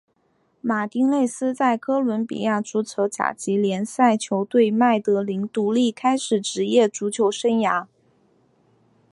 [0.61, 7.85] 马丁内斯在哥伦比亚足球甲级联赛球队麦德林独立开始职业足球生涯。